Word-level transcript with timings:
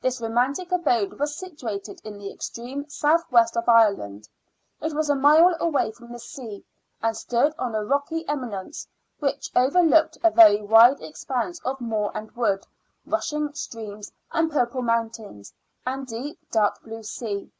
This 0.00 0.18
romantic 0.18 0.72
abode 0.72 1.18
was 1.18 1.36
situated 1.36 2.00
in 2.02 2.16
the 2.16 2.32
extreme 2.32 2.88
south 2.88 3.30
west 3.30 3.54
of 3.54 3.68
Ireland. 3.68 4.26
It 4.80 4.94
was 4.94 5.10
a 5.10 5.14
mile 5.14 5.54
away 5.60 5.92
from 5.92 6.10
the 6.10 6.18
sea, 6.18 6.64
and 7.02 7.14
stood 7.14 7.52
on 7.58 7.74
a 7.74 7.84
rocky 7.84 8.26
eminence 8.26 8.88
which 9.18 9.50
overlooked 9.54 10.16
a 10.24 10.30
very 10.30 10.62
wide 10.62 11.02
expanse 11.02 11.60
of 11.66 11.82
moor 11.82 12.10
and 12.14 12.30
wood, 12.32 12.64
rushing 13.04 13.52
streams 13.52 14.10
and 14.32 14.50
purple 14.50 14.80
mountains, 14.80 15.52
and 15.86 16.06
deep 16.06 16.38
dark 16.50 16.82
blue 16.82 17.02
sea. 17.02 17.52